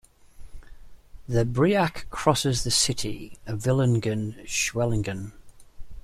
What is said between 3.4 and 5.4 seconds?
Villingen-Schwenningen.